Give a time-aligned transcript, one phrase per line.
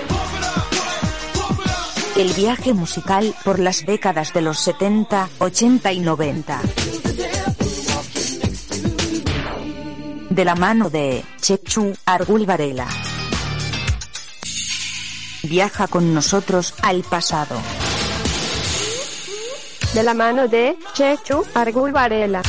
[2.16, 6.60] El viaje musical por las décadas de los 70, 80 y 90.
[10.40, 12.86] De la mano de Chechu Argul Varela.
[15.42, 17.60] Viaja con nosotros al pasado.
[19.92, 22.40] De la mano de Chechu Argul Varela.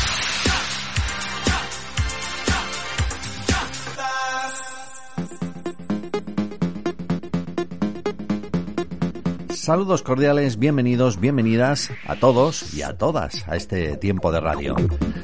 [9.49, 14.77] Saludos cordiales, bienvenidos, bienvenidas a todos y a todas a este tiempo de radio.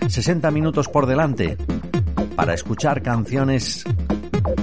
[0.10, 1.56] 60 minutos por delante
[2.38, 3.84] para escuchar canciones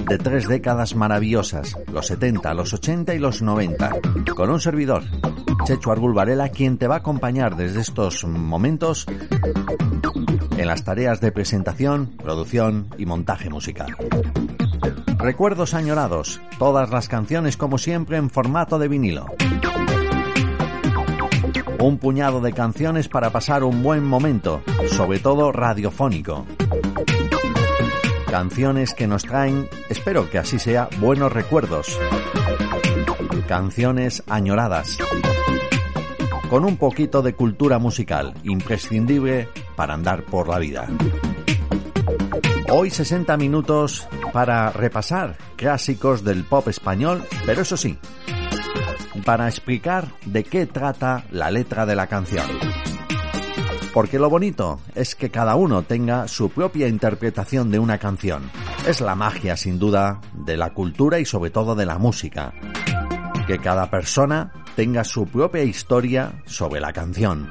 [0.07, 3.91] de tres décadas maravillosas, los 70, los 80 y los 90,
[4.33, 5.03] con un servidor,
[5.65, 9.05] Checho Argul Varela, quien te va a acompañar desde estos momentos
[10.57, 13.93] en las tareas de presentación, producción y montaje musical.
[15.17, 19.25] Recuerdos añorados, todas las canciones como siempre en formato de vinilo.
[21.79, 26.45] Un puñado de canciones para pasar un buen momento, sobre todo radiofónico.
[28.35, 31.97] Canciones que nos traen, espero que así sea, buenos recuerdos.
[33.47, 34.97] Canciones añoradas.
[36.49, 40.85] Con un poquito de cultura musical, imprescindible para andar por la vida.
[42.69, 47.97] Hoy 60 minutos para repasar clásicos del pop español, pero eso sí,
[49.23, 52.45] para explicar de qué trata la letra de la canción.
[53.95, 58.51] Porque lo bonito es que cada uno tenga su propia interpretación de una canción.
[58.85, 62.53] Es la magia, sin duda, de la cultura y sobre todo de la música.
[63.47, 67.49] Que cada persona tenga su propia historia sobre la canción.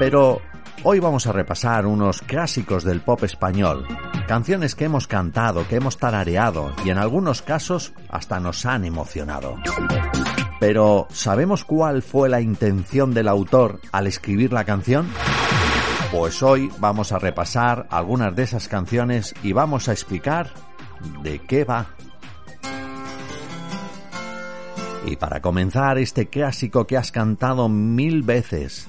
[0.00, 0.40] Pero
[0.86, 3.86] Hoy vamos a repasar unos clásicos del pop español,
[4.28, 9.56] canciones que hemos cantado, que hemos tarareado y en algunos casos hasta nos han emocionado.
[10.66, 15.06] Pero, ¿sabemos cuál fue la intención del autor al escribir la canción?
[16.10, 20.54] Pues hoy vamos a repasar algunas de esas canciones y vamos a explicar
[21.22, 21.88] de qué va.
[25.04, 28.88] Y para comenzar este clásico que has cantado mil veces,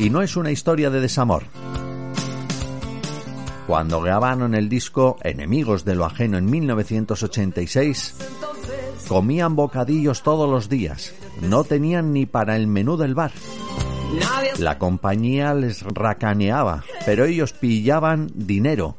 [0.00, 1.44] y no es una historia de desamor.
[3.68, 8.16] Cuando grabaron el disco Enemigos de lo Ajeno en 1986,
[9.08, 13.32] comían bocadillos todos los días, no tenían ni para el menú del bar.
[14.58, 18.96] La compañía les racaneaba, pero ellos pillaban dinero.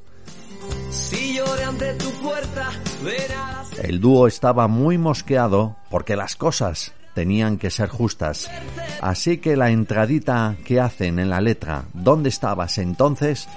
[3.82, 8.52] El dúo estaba muy mosqueado porque las cosas tenían que ser justas.
[9.02, 13.48] Así que la entradita que hacen en la letra ¿Dónde estabas entonces?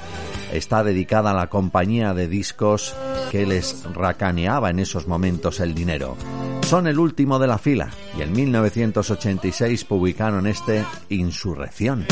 [0.52, 2.94] está dedicada a la compañía de discos
[3.30, 6.16] que les racaneaba en esos momentos el dinero.
[6.66, 12.06] Son el último de la fila y en 1986 publicaron este Insurrección.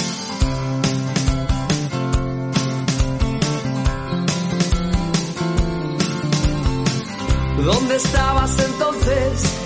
[7.64, 9.65] ¿Dónde estabas entonces?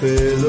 [0.00, 0.39] fail.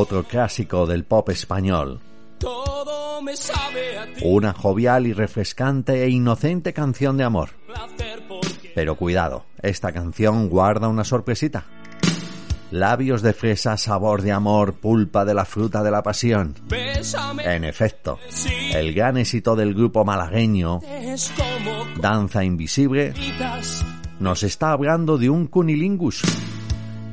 [0.00, 1.98] Otro clásico del pop español.
[4.22, 7.50] Una jovial y refrescante e inocente canción de amor.
[8.76, 11.64] Pero cuidado, esta canción guarda una sorpresita.
[12.70, 16.54] Labios de fresa, sabor de amor, pulpa de la fruta de la pasión.
[17.44, 20.78] En efecto, Sí, el gran éxito del grupo malagueño
[22.00, 23.14] Danza Invisible
[24.20, 26.22] nos está hablando de un cunilingus.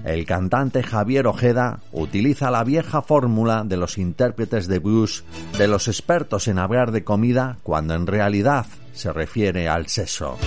[0.06, 5.24] El cantante Javier Ojeda utiliza la vieja fórmula de los intérpretes de blues,
[5.58, 10.38] de los expertos en hablar de comida, cuando en realidad se refiere al sexo.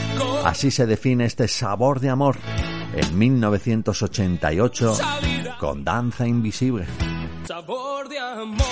[0.45, 2.37] Así se define este sabor de amor
[2.95, 6.87] en 1988 Salida, con Danza Invisible.
[7.45, 8.65] sabor de amor.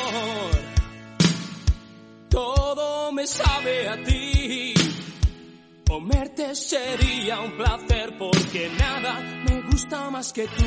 [2.28, 4.72] Todo me sabe a ti.
[5.84, 10.64] Comerte sería un placer porque nada me gusta más que tú.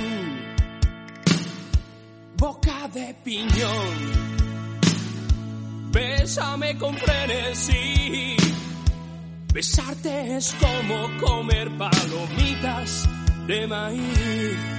[2.38, 3.98] Boca de piñón.
[5.92, 8.38] Bésame con frenesí.
[9.52, 13.10] Besarte es como comer palomitas
[13.48, 14.79] de maíz.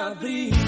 [0.00, 0.59] abrir.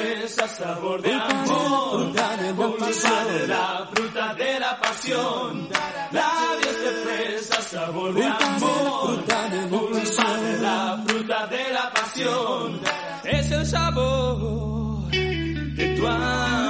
[0.00, 5.68] Fresa, sabor de amor, de la fruta de la pasión,
[6.12, 12.80] labios de fresa, sabor de amor, de la fruta de la pasión,
[13.24, 16.69] es el sabor de tu amor.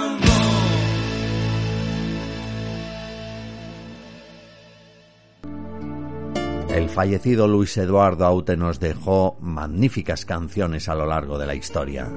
[6.73, 12.09] El fallecido Luis Eduardo Aute nos dejó magníficas canciones a lo largo de la historia,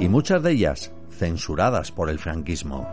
[0.00, 2.88] y muchas de ellas censuradas por el franquismo.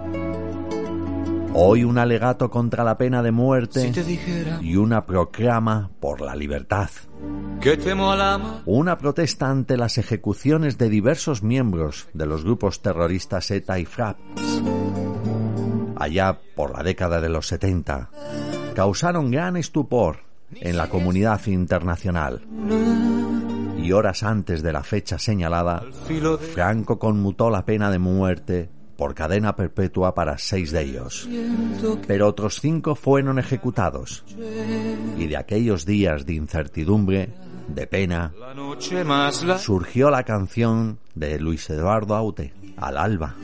[1.55, 4.19] Hoy un alegato contra la pena de muerte Si
[4.62, 6.89] y una proclama por la libertad.
[7.62, 8.62] que.
[8.67, 14.19] Una protesta ante las ejecuciones de diversos miembros de los grupos terroristas ETA y FRAP.
[15.95, 18.12] Allá por la década de los 70,
[18.75, 22.42] causaron gran estupor en la comunidad internacional.
[23.77, 25.84] Y horas antes de la fecha señalada,
[26.54, 31.30] Franco conmutó la pena de muerte por cadena perpetua para seis de ellos.
[32.08, 34.25] Pero otros cinco fueron ejecutados.
[35.18, 37.30] Y de aquellos días de incertidumbre,
[37.68, 38.34] de pena,
[39.60, 43.36] surgió la canción de Luis Eduardo Aute, Al alba.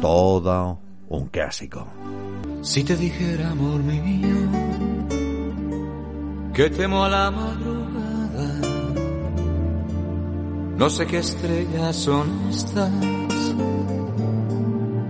[0.00, 1.86] Todo un clásico.
[2.62, 4.36] Si te dijera, amor mío,
[6.58, 8.48] que temo a la madrugada,
[10.76, 12.90] no sé qué estrellas son estas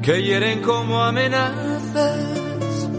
[0.02, 2.90] que hieren como amenazas,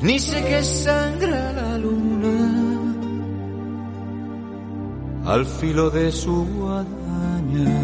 [0.00, 2.36] ni sé qué sangra la luna
[5.26, 7.80] al filo de su guadaña.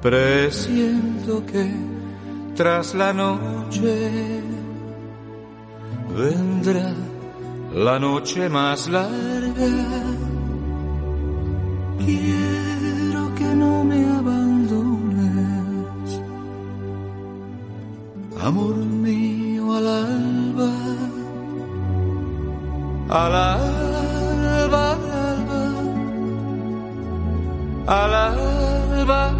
[0.00, 1.74] Presiento que
[2.54, 4.49] tras la noche
[6.16, 6.92] vendrá
[7.74, 9.72] la noche más larga.
[11.98, 16.10] Quiero que no me abandones,
[18.42, 20.72] amor mío al alba,
[23.08, 24.92] al alba,
[27.86, 28.34] al alba,
[29.06, 29.39] al alba.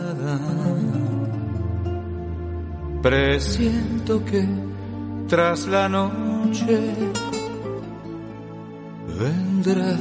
[3.01, 4.45] Presiento que
[5.27, 6.79] tras la noche
[9.19, 9.97] vendrá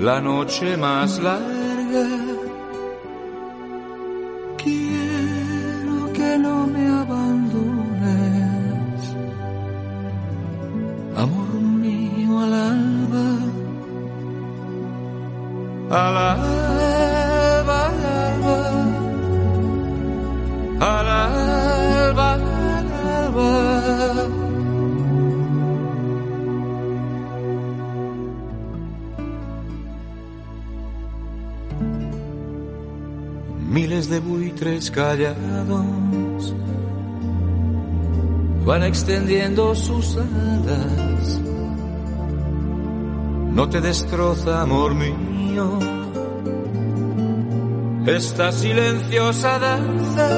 [0.00, 2.23] la noche más larga.
[38.94, 41.40] Extendiendo sus alas.
[43.52, 45.80] No te destroza, amor mío,
[48.06, 50.28] esta silenciosa danza.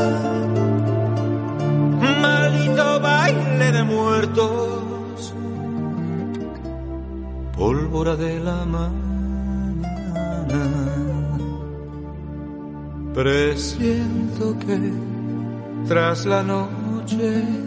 [2.23, 5.35] Maldito baile de muertos,
[7.59, 8.95] pólvora de la mañana.
[13.13, 14.93] Presiento que
[15.87, 17.66] tras la noche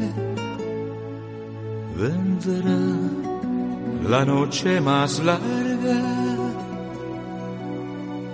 [2.00, 2.80] vendrá
[4.10, 6.00] la noche más larga.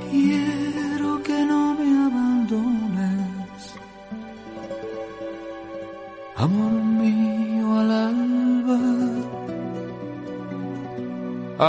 [0.10, 3.62] Quiero que no me abandones,
[6.38, 8.81] amor mío al alba,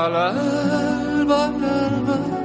[0.01, 2.37] al alba, al alba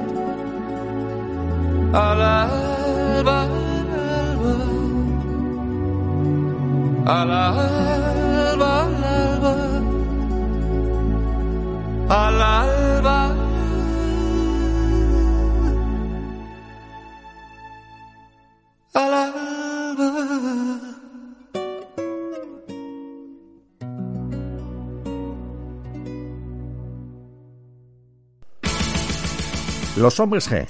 [1.92, 3.46] al alba,
[7.06, 7.91] al alba,
[30.02, 30.66] Los Hombres G.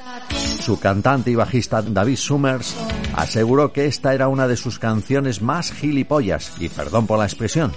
[0.60, 2.76] Su cantante y bajista David Summers
[3.16, 7.72] aseguró que esta era una de sus canciones más gilipollas, y perdón por la expresión.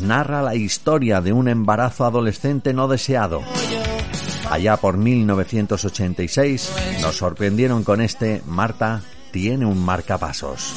[0.00, 3.42] Narra la historia de un embarazo adolescente no deseado.
[4.50, 10.72] Allá por 1986 nos sorprendieron con este Marta tiene un marcapasos.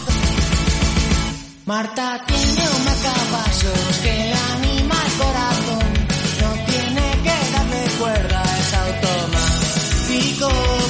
[1.66, 4.81] Marta tiene un marcapasos que anima
[10.44, 10.81] automático.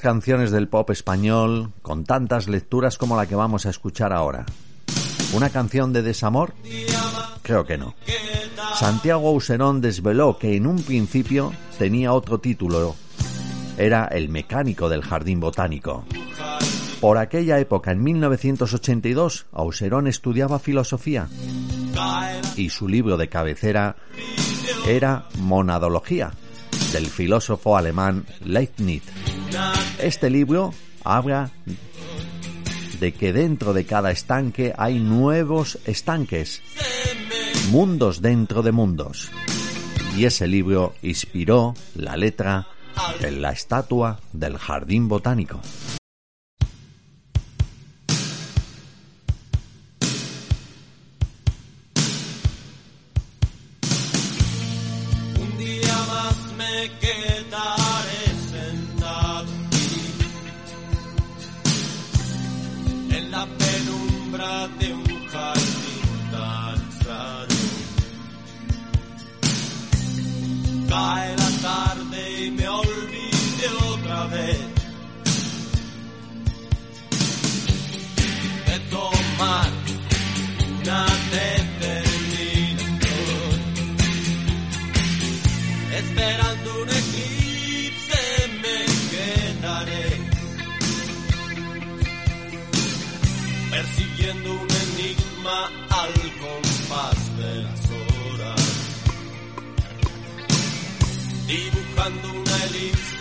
[0.00, 4.46] Canciones del pop español con tantas lecturas como la que vamos a escuchar ahora.
[5.32, 6.54] ¿Una canción de desamor?
[7.42, 7.94] Creo que no.
[8.76, 12.96] Santiago Auserón desveló que en un principio tenía otro título.
[13.76, 16.04] Era El mecánico del jardín botánico.
[17.00, 21.28] Por aquella época, en 1982, Auserón estudiaba filosofía
[22.56, 23.96] y su libro de cabecera
[24.86, 26.32] era Monadología,
[26.92, 29.02] del filósofo alemán Leibniz.
[29.98, 30.72] Este libro
[31.04, 31.50] habla
[33.00, 36.62] de que dentro de cada estanque hay nuevos estanques,
[37.70, 39.30] mundos dentro de mundos.
[40.16, 42.68] Y ese libro inspiró la letra
[43.20, 45.60] de la estatua del jardín botánico.
[55.40, 57.43] Un día más me quedaré
[70.94, 71.43] Cae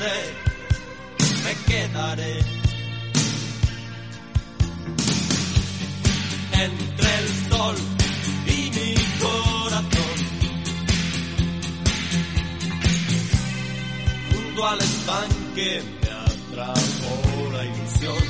[0.03, 2.39] me quedaré
[6.51, 7.75] entre el sol
[8.47, 10.17] y mi corazón
[14.31, 18.23] junto al estanque me atrapó la ilusión.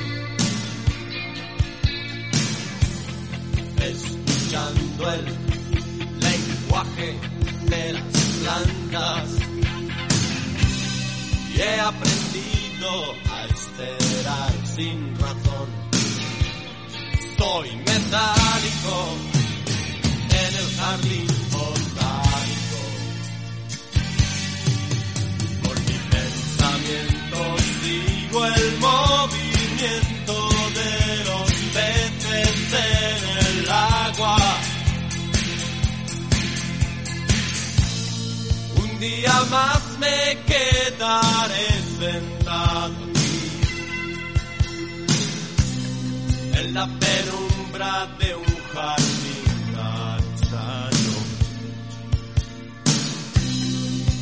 [3.81, 5.25] Escuchando el
[6.21, 7.19] lenguaje
[7.65, 8.03] de las
[8.41, 9.62] plantas
[11.55, 15.69] y he aprendido a esperar sin razón.
[17.37, 18.95] Soy metálico
[20.29, 22.81] en el jardín botánico.
[25.63, 27.37] Por mi pensamiento
[27.81, 30.35] sigo el movimiento
[30.79, 33.32] de los peces
[39.03, 40.17] día más me
[40.51, 41.67] quedaré
[41.99, 43.35] sentado aquí,
[46.59, 49.47] en la penumbra de un jardín
[50.31, 51.15] extraño.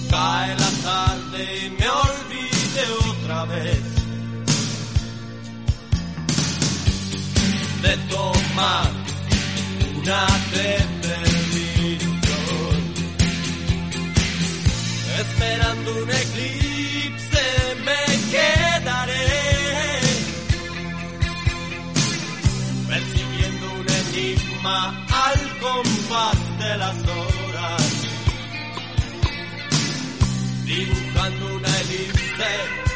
[0.09, 3.83] Cae la tarde y me olvide otra vez
[7.83, 8.89] de tomar
[9.95, 11.30] una determinación.
[15.23, 17.43] Un eclipse
[17.85, 19.27] me quedaré.
[22.87, 27.83] Percibiendo un enigma al compás de las horas.
[30.65, 32.90] Dibujando una elipse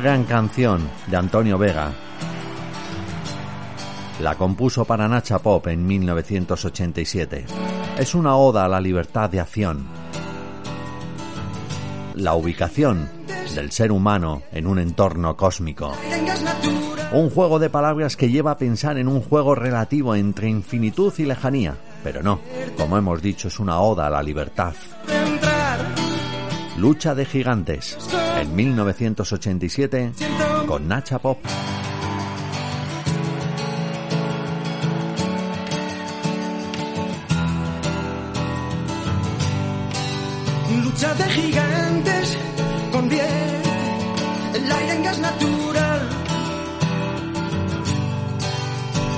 [0.00, 1.90] Gran canción de Antonio Vega.
[4.20, 7.44] La compuso para Nacha Pop en 1987.
[7.98, 9.88] Es una oda a la libertad de acción.
[12.14, 13.08] La ubicación
[13.56, 15.92] del ser humano en un entorno cósmico.
[17.10, 21.24] Un juego de palabras que lleva a pensar en un juego relativo entre infinitud y
[21.24, 21.74] lejanía.
[22.04, 22.38] Pero no,
[22.76, 24.74] como hemos dicho, es una oda a la libertad.
[26.80, 27.98] Lucha de Gigantes,
[28.40, 30.12] en 1987,
[30.68, 31.38] con Nacha Pop.
[40.84, 42.38] Lucha de gigantes
[42.92, 43.68] convierte
[44.54, 46.08] el aire en gas natural.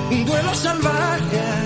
[0.09, 1.60] Un duelo salvaje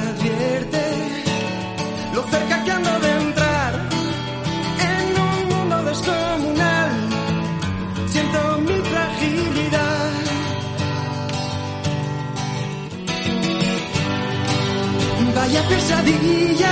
[15.86, 16.71] pesadilla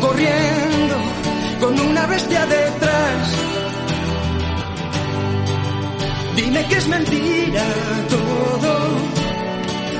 [0.00, 0.96] corriendo
[1.60, 3.36] con una bestia detrás.
[6.36, 7.64] Dime que es mentira
[8.08, 8.72] todo,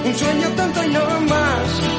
[0.04, 1.97] un sueño tonto y no más.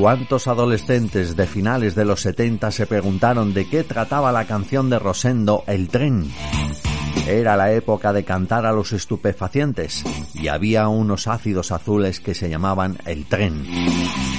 [0.00, 4.98] ¿Cuántos adolescentes de finales de los 70 se preguntaron de qué trataba la canción de
[4.98, 6.32] Rosendo El tren?
[7.28, 12.48] Era la época de cantar a los estupefacientes y había unos ácidos azules que se
[12.48, 13.62] llamaban El tren.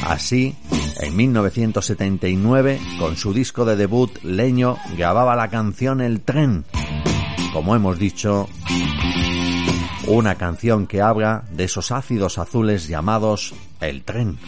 [0.07, 0.55] Así,
[0.99, 6.65] en 1979, con su disco de debut, Leño grababa la canción El tren.
[7.53, 8.49] Como hemos dicho,
[10.07, 14.39] una canción que habla de esos ácidos azules llamados El tren.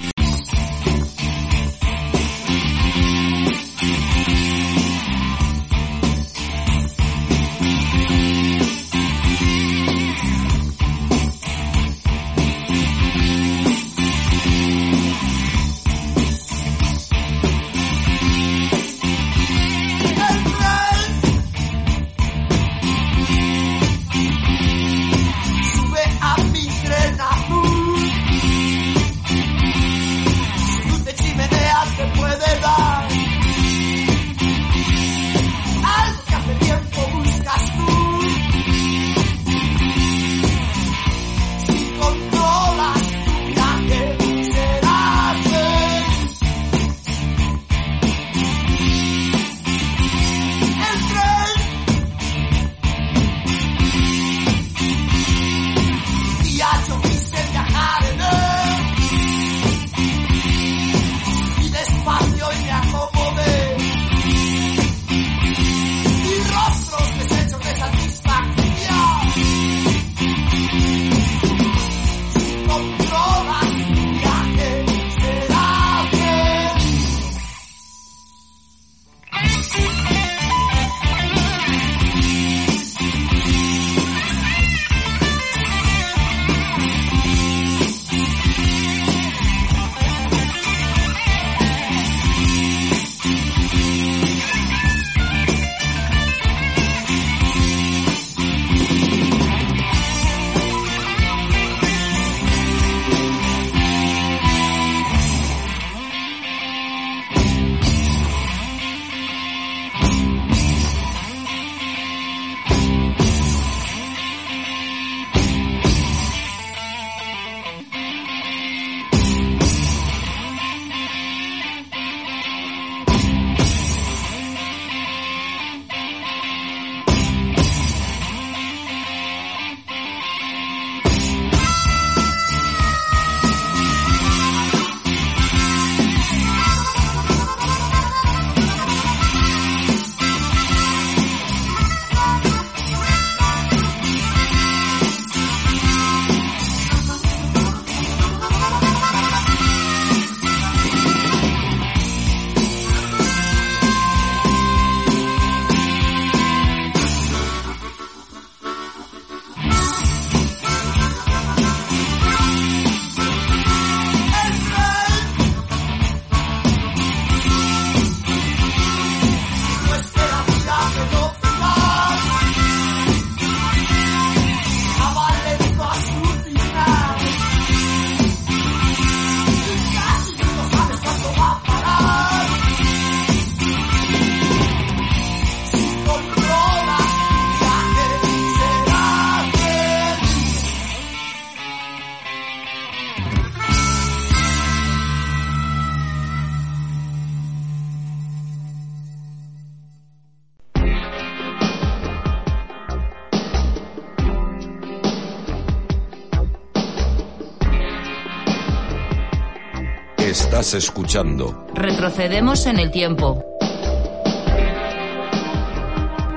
[210.73, 213.45] Estás escuchando Retrocedemos en el tiempo.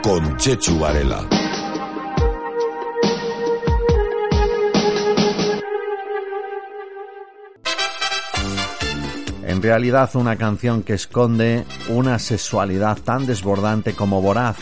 [0.02, 1.26] con Chechu Varela.
[9.46, 14.58] En realidad una canción que esconde una sexualidad tan desbordante como voraz.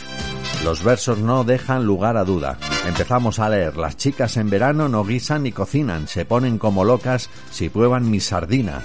[0.63, 2.59] Los versos no dejan lugar a duda.
[2.87, 7.29] Empezamos a leer, las chicas en verano no guisan ni cocinan, se ponen como locas
[7.51, 8.81] si prueban mi sardina.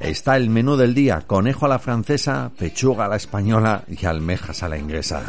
[0.00, 4.62] Está el menú del día, conejo a la francesa, pechuga a la española y almejas
[4.62, 5.22] a la inglesa.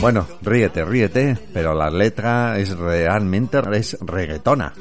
[0.00, 4.72] Bueno, ríete, ríete, pero la letra es realmente es reggaetona.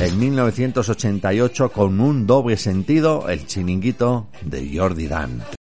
[0.00, 5.57] En 1988, con un doble sentido, el chiringuito de Jordi Dan.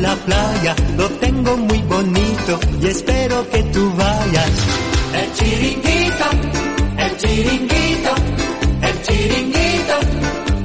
[0.00, 4.50] La playa, lo tengo muy bonito y espero que tú vayas.
[5.14, 6.26] El chiringuito,
[6.96, 8.12] el chiringuito,
[8.82, 9.96] el chiringuito,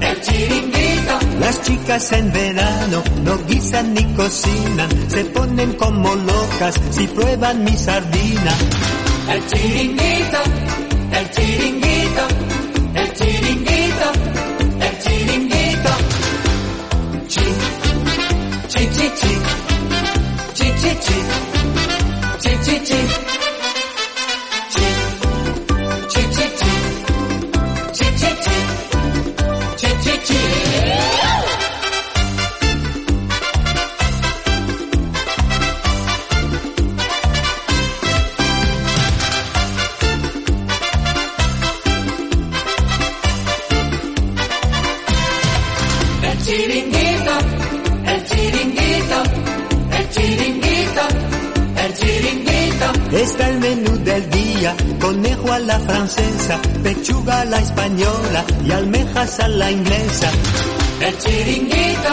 [0.01, 1.39] el chiringuito.
[1.39, 7.75] Las chicas en verano no guisan ni cocinan, se ponen como locas si prueban mi
[7.77, 8.53] sardina.
[9.29, 10.39] El chiringuito,
[11.11, 12.27] el chiringuito,
[12.95, 13.74] el chiringuito,
[21.05, 21.11] 叽
[22.39, 23.14] 叽叽叽
[57.31, 60.29] a la española y almejas a la inglesa.
[61.01, 62.11] El chiringuito,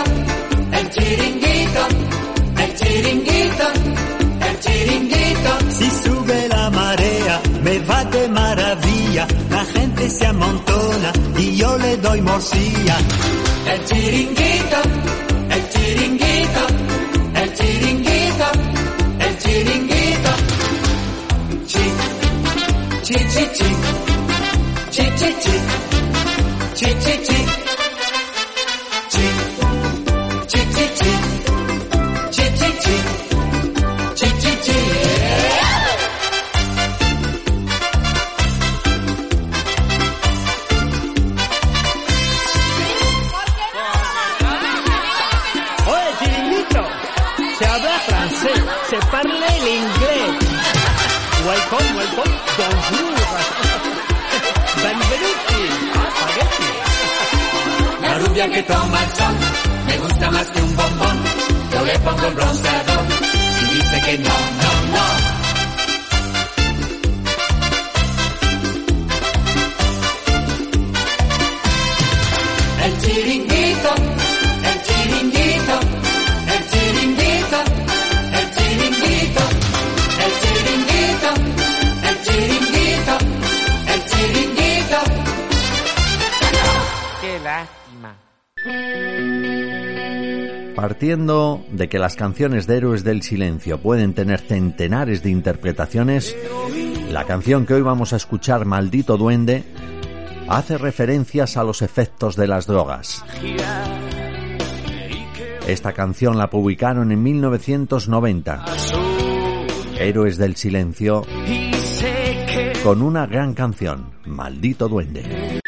[0.72, 1.82] el chiringuito,
[2.62, 3.66] el chiringuito,
[4.48, 5.50] el chiringuito.
[5.78, 11.96] Si sube la marea, me va de maravilla, la gente se amontona y yo le
[11.98, 12.96] doy morcilla.
[13.72, 14.78] El chiringuito,
[15.50, 16.62] el chiringuito,
[17.34, 18.46] el chiringuito,
[19.20, 20.30] el chiringuito.
[21.66, 21.84] Chi,
[23.02, 24.11] chi, chi, chi,
[24.92, 25.50] 七七七
[26.74, 27.61] 七七七
[91.72, 96.36] de que las canciones de Héroes del Silencio pueden tener centenares de interpretaciones,
[97.10, 99.64] la canción que hoy vamos a escuchar, Maldito Duende,
[100.48, 103.24] hace referencias a los efectos de las drogas.
[105.66, 108.64] Esta canción la publicaron en 1990.
[109.98, 111.22] Héroes del Silencio
[112.82, 115.60] con una gran canción, Maldito Duende.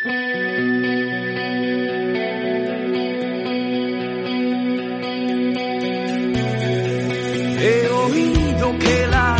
[8.64, 9.34] Oído que la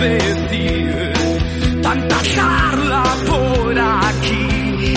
[0.00, 1.12] decir,
[1.82, 4.94] tanta charla por aquí.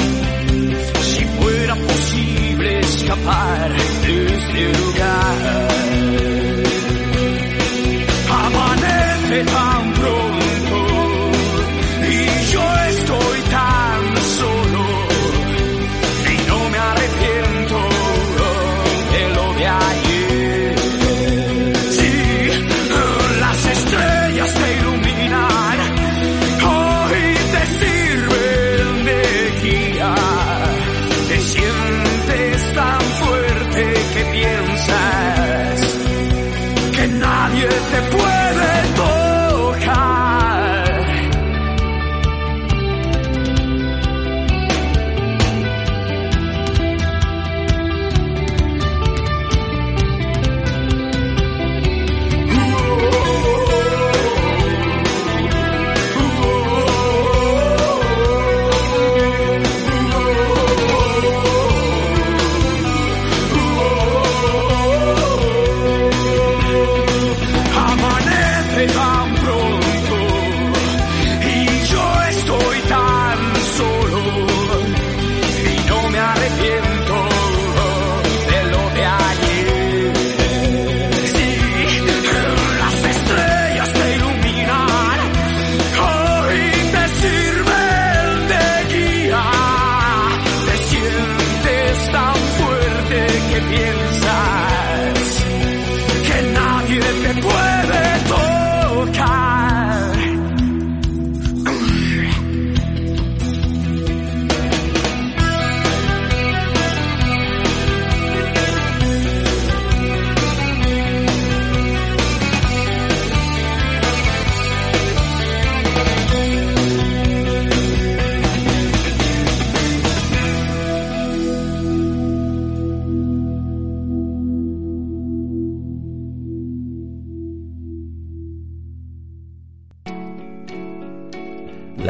[1.02, 3.72] Si fuera posible escapar
[4.06, 5.71] de este lugar.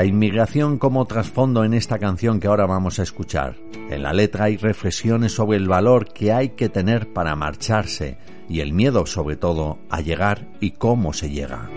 [0.02, 3.58] La inmigración como trasfondo en esta canción que ahora vamos a escuchar.
[3.92, 8.18] En la letra hay reflexiones sobre el valor que hay que tener para marcharse
[8.50, 11.70] y el miedo sobre todo a llegar y cómo se llega.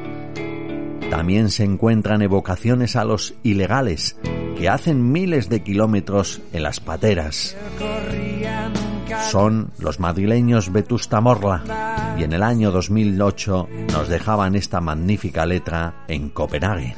[1.11, 4.19] También se encuentran evocaciones a los ilegales
[4.57, 7.55] que hacen miles de kilómetros en las pateras.
[9.31, 16.07] Son los madrileños Vetusta Morla y en el año 2008 nos dejaban esta magnífica letra
[16.09, 16.97] en Copenhague.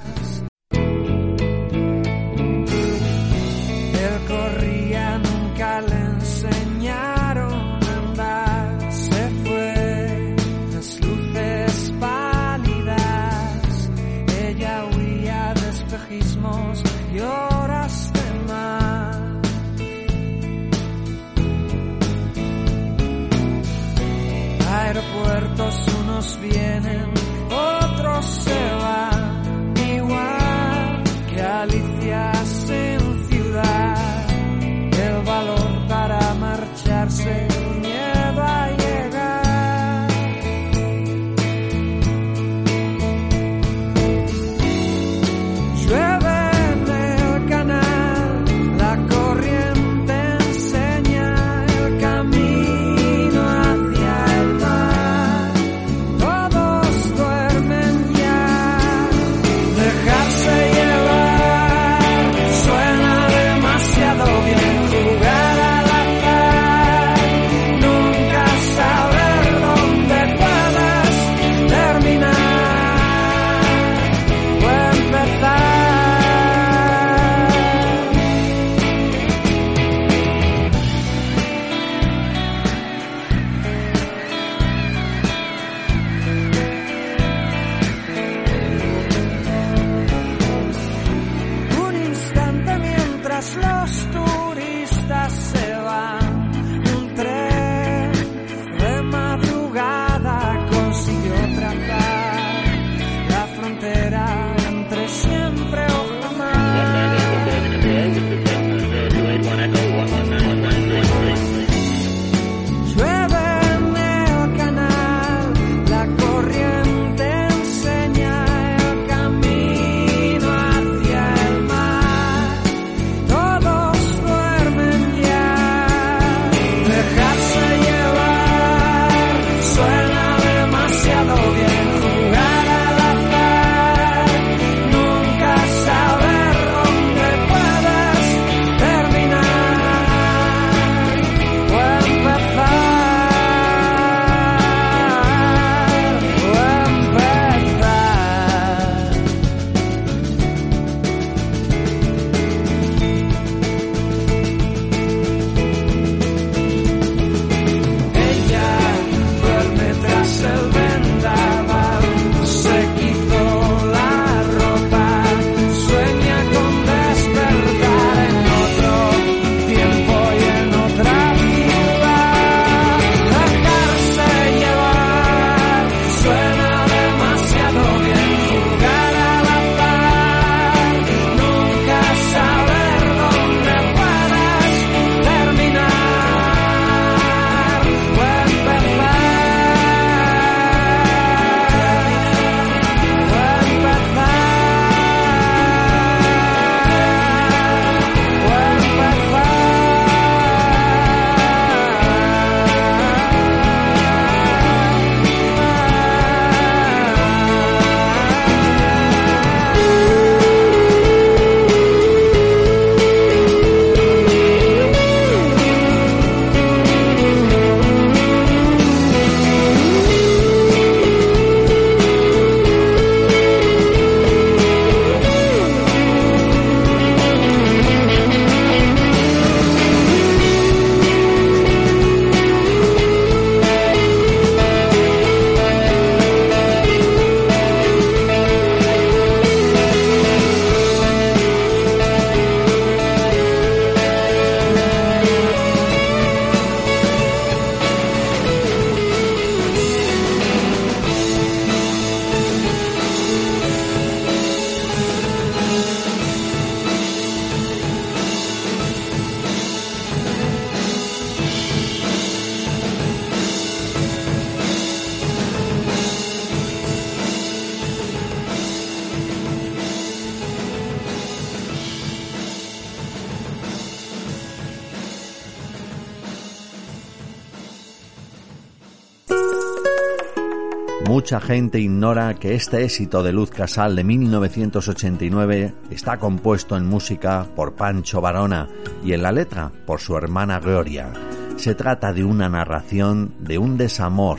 [281.26, 287.48] Mucha gente ignora que este éxito de Luz Casal de 1989 está compuesto en música
[287.56, 288.68] por Pancho Barona
[289.04, 291.12] y en la letra por su hermana Gloria.
[291.56, 294.38] Se trata de una narración de un desamor,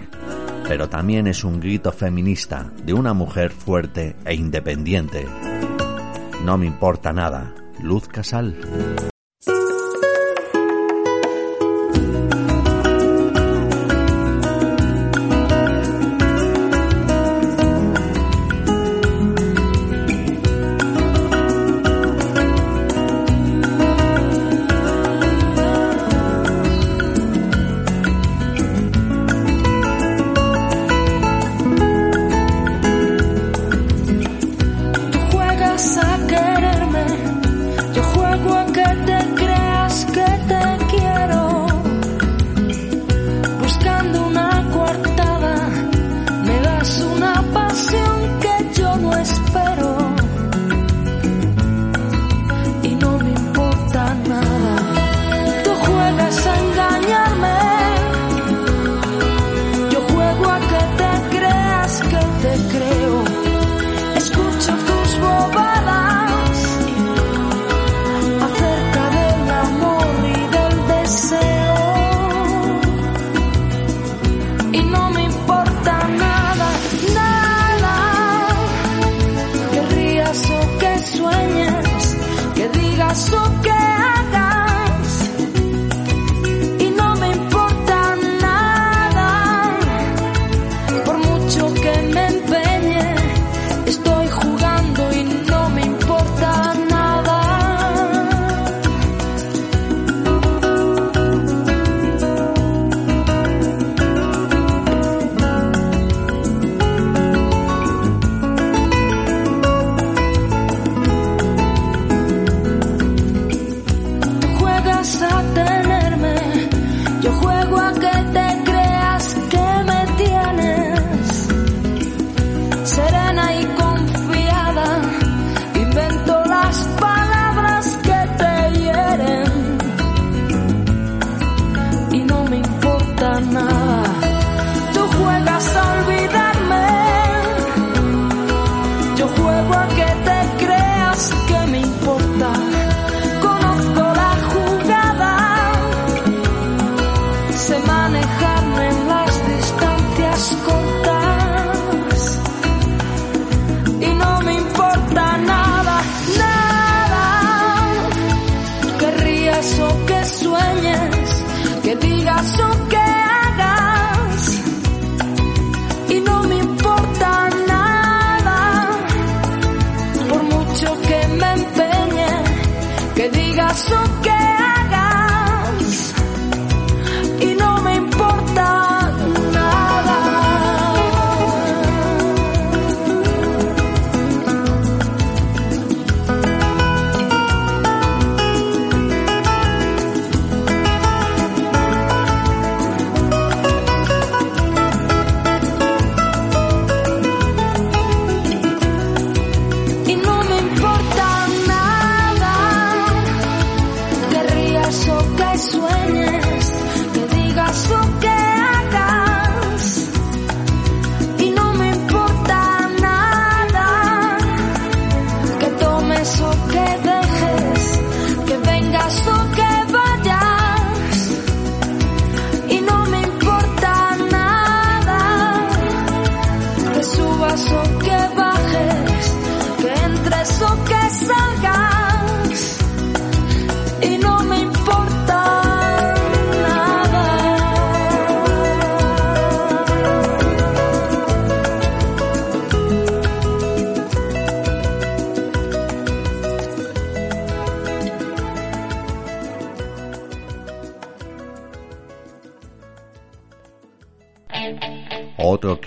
[0.65, 5.25] pero también es un grito feminista de una mujer fuerte e independiente.
[6.45, 8.55] No me importa nada, Luz Casal.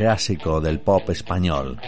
[0.01, 1.79] Clásico del pop español.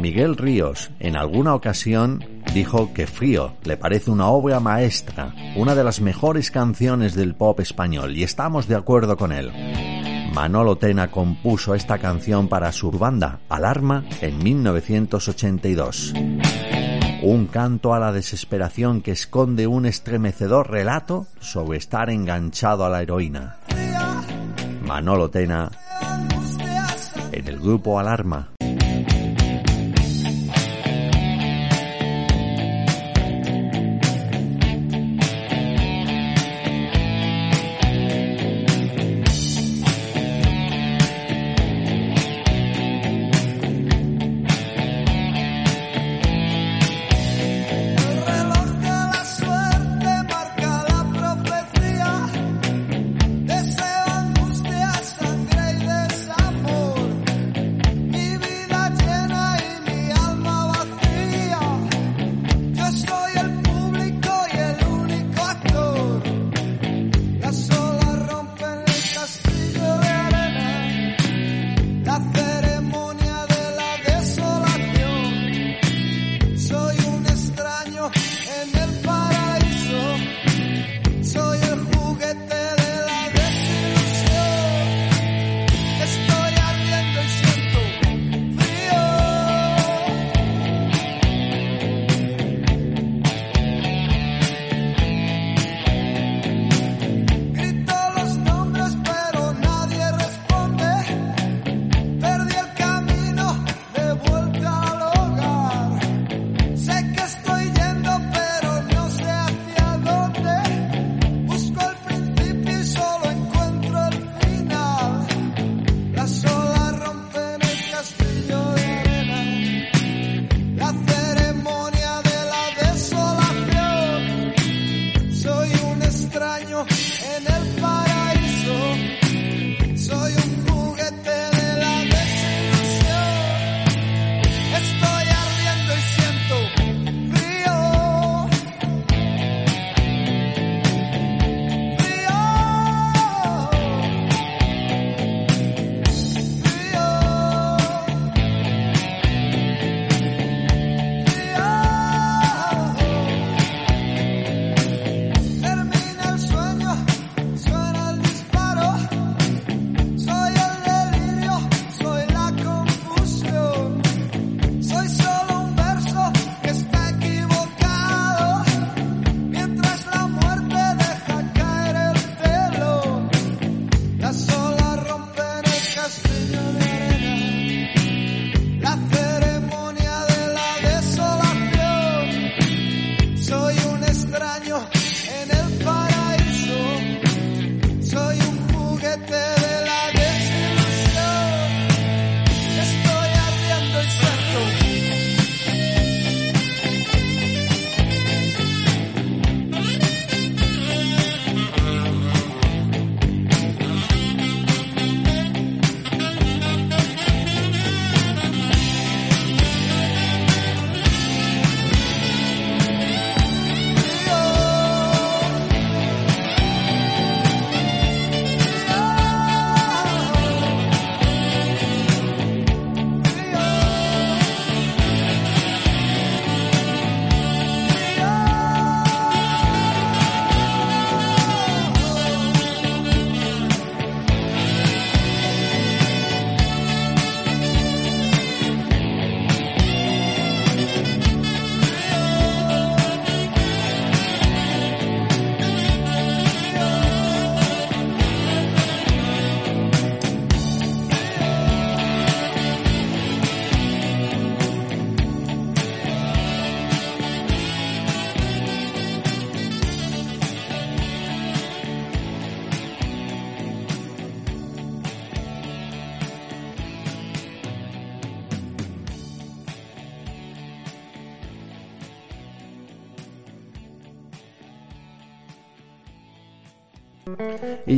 [0.00, 5.84] Miguel Ríos en alguna ocasión dijo que Frío le parece una obra maestra, una de
[5.84, 9.52] las mejores canciones del pop español y estamos de acuerdo con él.
[10.34, 16.14] Manolo Tena compuso esta canción para su banda Alarma en 1982.
[17.22, 23.02] Un canto a la desesperación que esconde un estremecedor relato sobre estar enganchado a la
[23.02, 23.58] heroína.
[24.84, 25.70] Manolo Tena
[27.32, 28.51] en el grupo Alarma.
[78.48, 79.01] and then.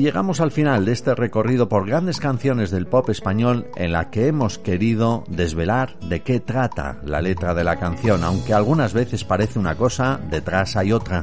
[0.04, 4.26] Llegamos al final de este recorrido por grandes canciones del pop español en la que
[4.26, 9.58] hemos querido desvelar de qué trata la letra de la canción, aunque algunas veces parece
[9.58, 11.22] una cosa, detrás hay otra.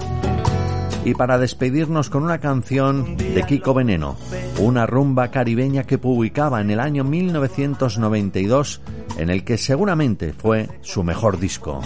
[1.05, 4.17] Y para despedirnos con una canción de Kiko Veneno,
[4.57, 8.81] una rumba caribeña que publicaba en el año 1992,
[9.19, 11.81] en el que seguramente fue su mejor disco.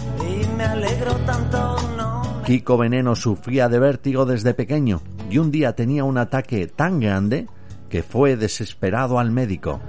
[2.45, 7.47] Kiko Veneno sufría de vértigo desde pequeño y un día tenía un ataque tan grande
[7.89, 9.79] que fue desesperado al médico.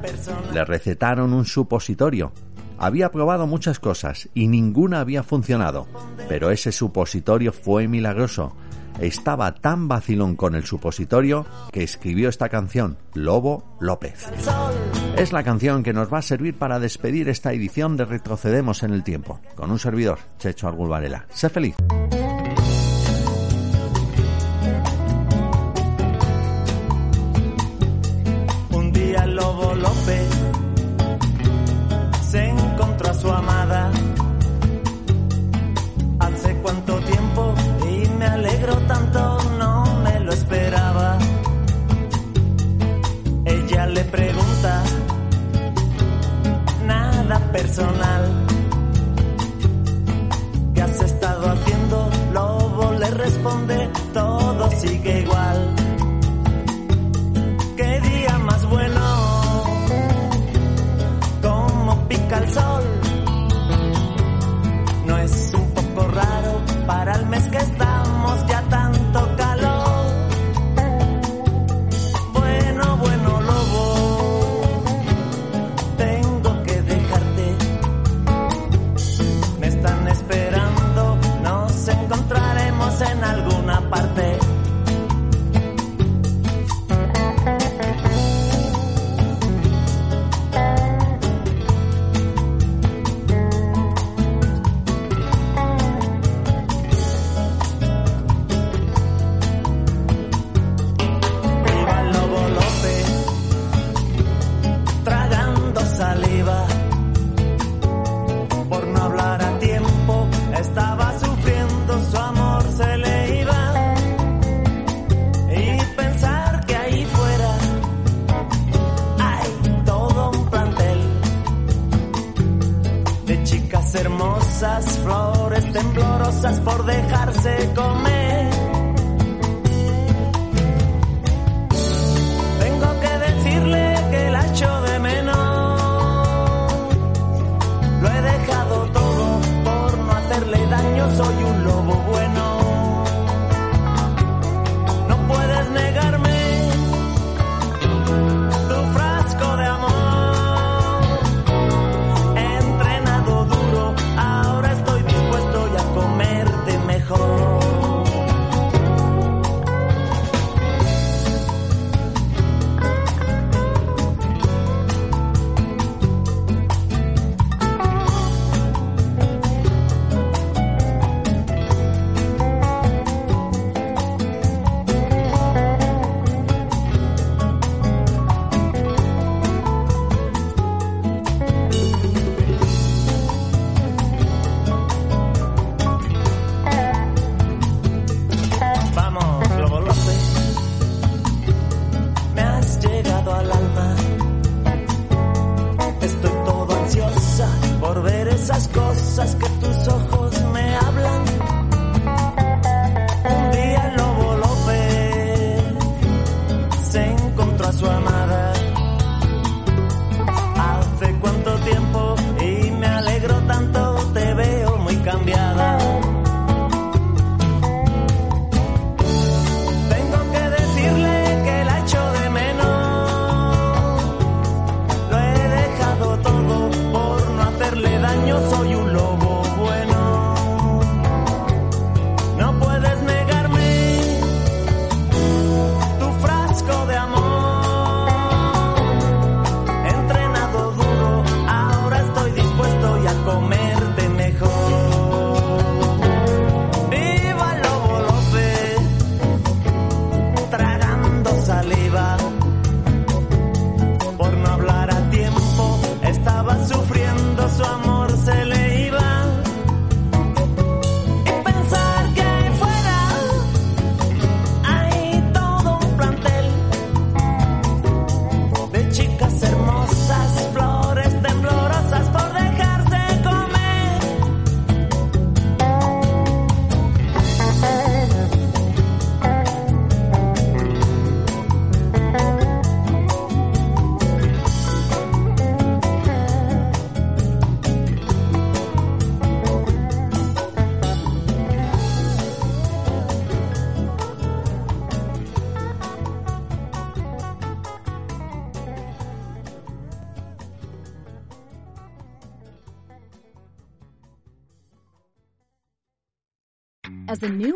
[0.52, 2.32] Le recetaron un supositorio.
[2.78, 5.86] Había probado muchas cosas y ninguna había funcionado,
[6.28, 8.54] pero ese supositorio fue milagroso.
[9.00, 14.26] Estaba tan vacilón con el supositorio que escribió esta canción, Lobo López.
[15.16, 18.92] Es la canción que nos va a servir para despedir esta edición de Retrocedemos en
[18.92, 21.26] el Tiempo, con un servidor, Checho Argulvarela.
[21.30, 21.76] Sé feliz.
[47.56, 48.24] personal.
[50.74, 52.10] ¿Qué has estado haciendo?
[52.32, 55.75] Lobo le responde, todo sigue igual.